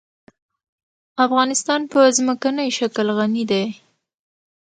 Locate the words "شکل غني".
2.77-3.43